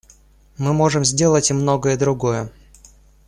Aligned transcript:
Мы 0.57 0.73
можем 0.73 1.05
сделать 1.05 1.51
и 1.51 1.53
многое 1.53 1.95
другое. 1.95 2.51